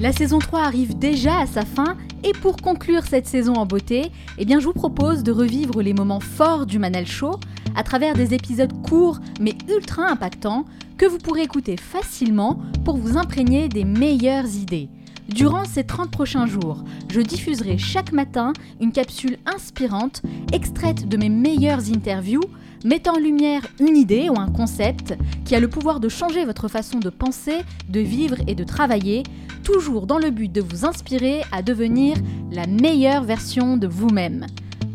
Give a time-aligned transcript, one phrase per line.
[0.00, 4.12] La saison 3 arrive déjà à sa fin et pour conclure cette saison en beauté,
[4.38, 7.40] eh je vous propose de revivre les moments forts du Manal Show
[7.74, 10.66] à travers des épisodes courts mais ultra impactants
[10.98, 14.88] que vous pourrez écouter facilement pour vous imprégner des meilleures idées.
[15.28, 20.22] Durant ces 30 prochains jours, je diffuserai chaque matin une capsule inspirante
[20.52, 22.44] extraite de mes meilleures interviews
[22.84, 26.68] mettant en lumière une idée ou un concept qui a le pouvoir de changer votre
[26.68, 27.58] façon de penser,
[27.88, 29.22] de vivre et de travailler,
[29.64, 32.16] toujours dans le but de vous inspirer à devenir
[32.50, 34.46] la meilleure version de vous-même.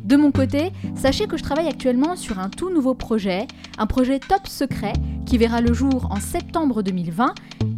[0.04, 4.20] De mon côté, sachez que je travaille actuellement sur un tout nouveau projet, un projet
[4.20, 4.94] top secret
[5.26, 7.34] qui verra le jour en septembre 2020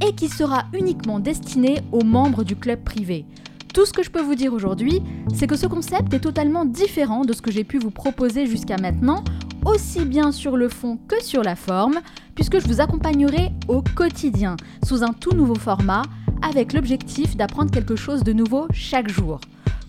[0.07, 3.25] et qui sera uniquement destiné aux membres du club privé.
[3.73, 5.01] Tout ce que je peux vous dire aujourd'hui,
[5.33, 8.77] c'est que ce concept est totalement différent de ce que j'ai pu vous proposer jusqu'à
[8.77, 9.23] maintenant,
[9.65, 11.99] aussi bien sur le fond que sur la forme,
[12.35, 14.55] puisque je vous accompagnerai au quotidien,
[14.85, 16.03] sous un tout nouveau format,
[16.41, 19.39] avec l'objectif d'apprendre quelque chose de nouveau chaque jour.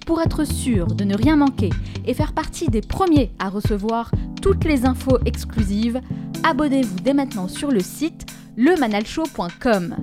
[0.07, 1.71] Pour être sûr de ne rien manquer
[2.07, 4.11] et faire partie des premiers à recevoir
[4.41, 6.01] toutes les infos exclusives,
[6.45, 9.97] abonnez-vous dès maintenant sur le site lemanalshow.com.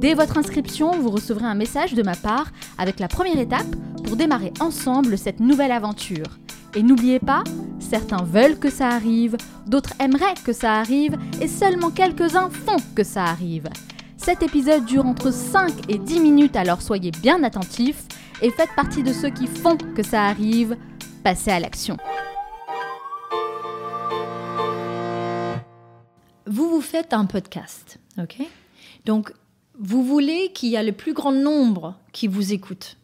[0.00, 3.66] Dès votre inscription, vous recevrez un message de ma part avec la première étape
[4.04, 6.26] pour démarrer ensemble cette nouvelle aventure.
[6.74, 7.44] Et n'oubliez pas,
[7.78, 9.36] certains veulent que ça arrive,
[9.66, 13.68] d'autres aimeraient que ça arrive, et seulement quelques-uns font que ça arrive.
[14.16, 18.04] Cet épisode dure entre 5 et 10 minutes, alors soyez bien attentifs
[18.42, 20.76] et faites partie de ceux qui font que ça arrive.
[21.22, 21.96] Passez à l'action.
[26.46, 28.38] Vous vous faites un podcast, ok?
[29.04, 29.32] Donc,
[29.78, 32.96] vous voulez qu'il y ait le plus grand nombre qui vous écoute.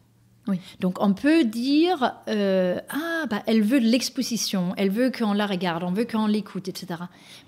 [0.47, 0.59] Oui.
[0.81, 5.45] Donc on peut dire euh, ah bah elle veut de l'exposition, elle veut qu'on la
[5.47, 6.99] regarde, on veut qu'on l'écoute, etc.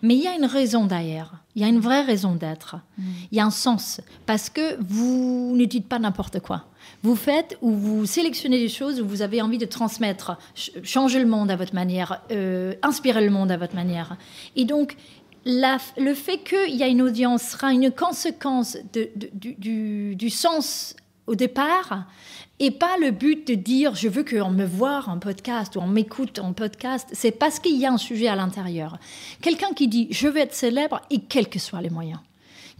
[0.02, 3.38] Mais il y a une raison derrière, il y a une vraie raison d'être, il
[3.38, 6.66] y a un sens parce que vous ne dites pas n'importe quoi.
[7.04, 11.20] Vous faites ou vous sélectionnez des choses où vous avez envie de transmettre, ch- changer
[11.20, 14.16] le monde à votre manière, euh, inspirer le monde à votre manière.
[14.56, 14.96] Et donc
[15.44, 20.16] la- le fait qu'il y a une audience sera une conséquence de- de- du, du-
[20.16, 20.96] du sens
[21.28, 22.06] au départ
[22.60, 25.88] et pas le but de dire je veux qu'on me voie en podcast ou on
[25.88, 27.10] m'écoute en podcast.
[27.12, 28.98] C'est parce qu'il y a un sujet à l'intérieur.
[29.42, 32.20] Quelqu'un qui dit je veux être célèbre et quels que soient les moyens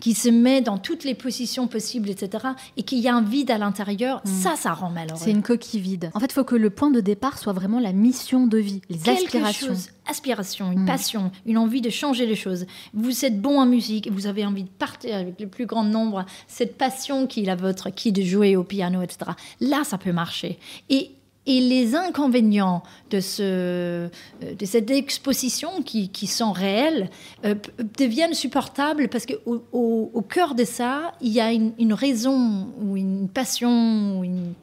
[0.02, 2.46] qui se met dans toutes les positions possibles, etc.,
[2.78, 5.20] et qu'il y a un vide à l'intérieur, ça, ça rend malheureux.
[5.22, 6.12] C'est une coquille vide.
[6.14, 8.82] En fait, il faut que le point de départ soit vraiment la mission de vie,
[8.90, 9.68] les quelque aspirations.
[9.68, 10.86] chose, aspiration, une Mm.
[10.86, 12.66] passion, une envie de changer les choses.
[12.94, 16.26] Vous êtes bon en musique, vous avez envie de partir avec le plus grand nombre,
[16.48, 19.32] cette passion qui est la vôtre, qui est de jouer au piano, etc.
[19.62, 20.60] Là, ça peut marcher.
[20.90, 21.12] Et
[21.48, 24.10] et les inconvénients de, ce, euh,
[24.42, 27.10] de cette exposition qui, qui sont réels
[27.46, 27.56] euh,
[27.98, 32.68] deviennent supportables parce qu'au au, au cœur de ça, il y a une, une raison
[32.82, 34.54] ou une passion ou une,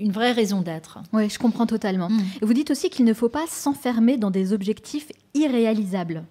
[0.00, 0.98] une vraie raison d'être.
[1.12, 2.08] Oui, je comprends totalement.
[2.08, 2.20] Mm.
[2.42, 6.24] Et vous dites aussi qu'il ne faut pas s'enfermer dans des objectifs irréalisables.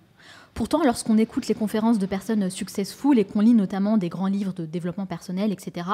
[0.54, 4.54] Pourtant, lorsqu'on écoute les conférences de personnes successful et qu'on lit notamment des grands livres
[4.54, 5.88] de développement personnel, etc.,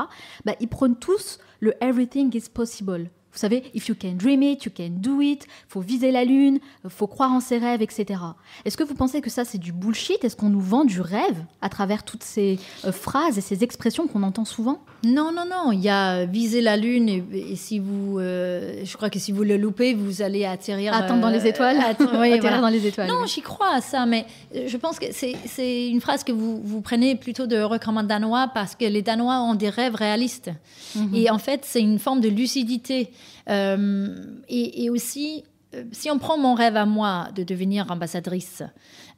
[0.45, 3.09] bah, ils prônent tous le everything is possible.
[3.35, 6.59] Vous savez, if you can dream it, you can do it, faut viser la lune,
[6.87, 8.19] faut croire en ses rêves, etc.
[8.63, 10.23] Est-ce que vous pensez que ça c'est du bullshit?
[10.23, 14.07] Est-ce qu'on nous vend du rêve à travers toutes ces euh, phrases et ces expressions
[14.07, 14.79] qu'on entend souvent?
[15.03, 15.73] Non, non, non.
[15.73, 19.33] Il y a viser la lune et, et si vous, euh, je crois que si
[19.33, 20.93] vous le loupez, vous allez atterrir.
[20.93, 22.61] Attendre dans euh, les étoiles atte- oui, Atterrir voilà.
[22.61, 23.09] dans les étoiles.
[23.09, 23.27] Non, oui.
[23.27, 24.25] j'y crois à ça, mais
[24.55, 28.07] euh, je pense que c'est- c'est une phrase que vous, vous prenez plutôt de recommande
[28.07, 30.51] danois parce que les Danois ont des rêves réalistes.
[30.95, 31.13] Mhm.
[31.13, 33.11] Et en fait, c'est une forme de lucidité.
[33.49, 34.15] Euh,
[34.47, 35.43] et, aussi,
[35.73, 38.63] euh, si on prend mon rêve à moi de devenir ambassadrice,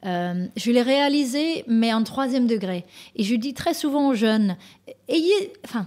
[0.06, 2.84] euh, je l'ai réalisé, mais en troisième degré.
[3.16, 4.56] Et je dis très souvent aux jeunes,
[5.08, 5.86] ayez, enfin,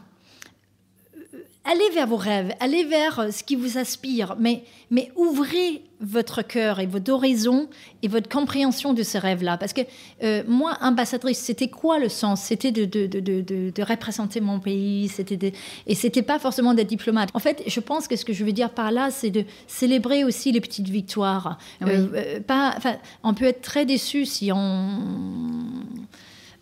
[1.64, 6.42] allez vers vos rêves, allez vers euh, ce qui vous aspire, mais, mais ouvrez votre
[6.42, 7.70] cœur et votre horizon
[8.02, 9.58] et votre compréhension de ce rêve-là.
[9.58, 9.82] Parce que
[10.24, 12.42] euh, moi, ambassadrice, c'était quoi le sens?
[12.42, 15.54] C'était de, de, de, de, de- de représenter mon pays, c'était
[15.86, 17.30] et c'était pas forcément d'être diplomate.
[17.36, 20.24] En fait, je pense que ce que je veux dire par là, c'est de célébrer
[20.24, 21.60] aussi les petites victoires.
[21.82, 21.92] Oui.
[21.92, 22.76] Euh, pas,
[23.24, 24.98] on peut être très déçu si on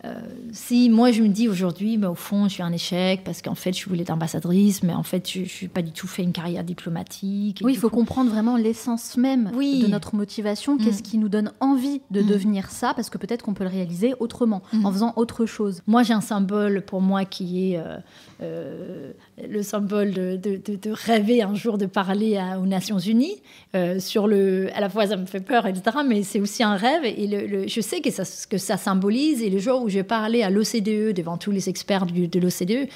[0.04, 0.14] euh,
[0.52, 3.54] si moi je me dis aujourd'hui, mais au fond, je suis un échec parce qu'en
[3.54, 6.32] fait, je voulais être ambassadrice, mais en fait, je n'ai pas du tout fait une
[6.32, 7.60] carrière diplomatique.
[7.62, 9.80] Oui, il faut coup- comprendre vraiment l'essence même Oui.
[9.82, 10.76] de notre motivation.
[10.78, 11.02] Qu'est-ce Mm.
[11.02, 12.26] qui nous donne envie de Mm.
[12.26, 12.94] devenir ça?
[12.94, 14.86] Parce que peut-être qu'on peut le réaliser autrement, Mm.
[14.86, 15.82] en faisant autre chose.
[15.86, 17.98] Moi, j'ai un symbole pour moi qui est euh,
[18.42, 19.12] euh,
[19.48, 23.36] le symbole de, de- de- de rêver un jour de parler à- aux Nations Unies.
[23.74, 26.74] Euh, sur le, à la fois, ça me fait peur, etc., mais c'est aussi un
[26.76, 27.04] rêve.
[27.04, 29.42] Et le, le- je sais que ça, ce que ça symbolise.
[29.42, 30.00] Et le jour où je
[30.42, 32.88] à l'OCDE devant tous les experts de l'OCDE,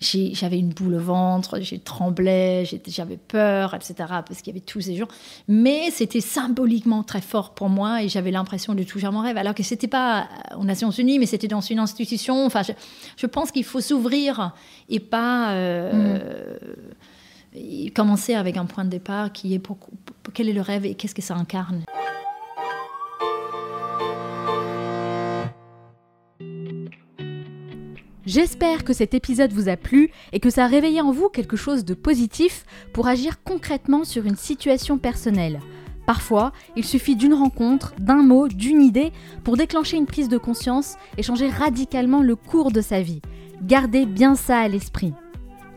[0.00, 3.94] j'avais une boule au ventre, j'ai tremblé, j'avais peur, etc.
[3.98, 5.08] Parce qu'il y avait tous ces gens.
[5.48, 9.36] Mais c'était symboliquement très fort pour moi et j'avais l'impression de toucher à mon rêve.
[9.36, 12.46] Alors que c'était pas aux Nations Unies, mais c'était dans une institution.
[12.46, 12.62] Enfin,
[13.16, 14.52] je, pense qu'il faut s'ouvrir
[14.88, 16.54] et pas euh,
[17.54, 17.90] mm.
[17.90, 19.78] commencer avec un point de départ qui est pour,
[20.34, 21.82] quel est le rêve et qu'est-ce que ça incarne?
[28.32, 31.56] J'espère que cet épisode vous a plu et que ça a réveillé en vous quelque
[31.56, 35.58] chose de positif pour agir concrètement sur une situation personnelle.
[36.06, 39.10] Parfois, il suffit d'une rencontre, d'un mot, d'une idée
[39.42, 43.20] pour déclencher une prise de conscience et changer radicalement le cours de sa vie.
[43.64, 45.12] Gardez bien ça à l'esprit.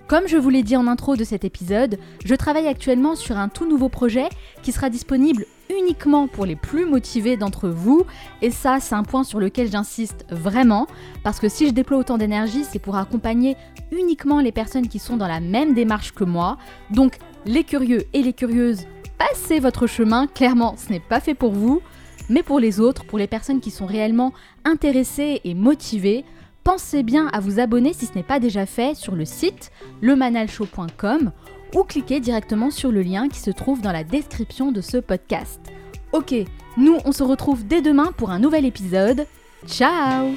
[0.08, 3.50] Comme je vous l'ai dit en intro de cet épisode, je travaille actuellement sur un
[3.50, 4.30] tout nouveau projet
[4.62, 5.48] qui sera disponible
[5.78, 8.06] uniquement pour les plus motivés d'entre vous.
[8.42, 10.88] Et ça, c'est un point sur lequel j'insiste vraiment,
[11.24, 13.58] parce que si je déploie autant d'énergie, c'est pour accompagner
[13.92, 16.58] uniquement les personnes qui sont dans la même démarche que moi.
[16.92, 18.86] Donc, les curieux et les curieuses,
[19.18, 21.82] passez votre chemin, clairement, ce n'est pas fait pour vous.
[22.30, 24.34] Mais pour les autres, pour les personnes qui sont réellement
[24.64, 26.24] intéressées et motivées,
[26.64, 29.72] pensez bien à vous abonner si ce n'est pas déjà fait sur le site
[30.02, 31.32] lemanalshow.com
[31.74, 35.60] ou cliquez directement sur le lien qui se trouve dans la description de ce podcast.
[36.12, 36.34] Ok,
[36.78, 39.26] nous on se retrouve dès demain pour un nouvel épisode.
[39.68, 40.34] Ciao